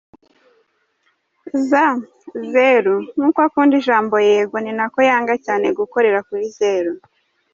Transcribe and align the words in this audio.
Z: 1.69 1.69
Zeru, 2.51 2.95
nk’uko 3.15 3.39
akunda 3.47 3.73
ijambo 3.81 4.15
Yego 4.29 4.57
ni 4.61 4.71
nako 4.77 4.99
yanga 5.09 5.33
cyane 5.45 5.65
gukorera 5.79 6.19
kuri 6.27 6.45
Zeru. 6.57 6.93